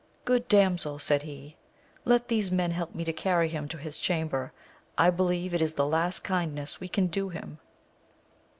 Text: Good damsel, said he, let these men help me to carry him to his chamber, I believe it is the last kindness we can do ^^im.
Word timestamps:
Good 0.25 0.47
damsel, 0.47 0.97
said 0.97 1.21
he, 1.21 1.57
let 2.05 2.27
these 2.27 2.49
men 2.49 2.71
help 2.71 2.95
me 2.95 3.03
to 3.03 3.13
carry 3.13 3.49
him 3.49 3.67
to 3.67 3.77
his 3.77 3.99
chamber, 3.99 4.51
I 4.97 5.11
believe 5.11 5.53
it 5.53 5.61
is 5.61 5.75
the 5.75 5.85
last 5.85 6.21
kindness 6.23 6.79
we 6.79 6.87
can 6.87 7.05
do 7.05 7.29
^^im. 7.29 7.59